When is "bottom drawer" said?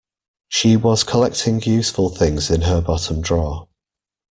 2.81-3.67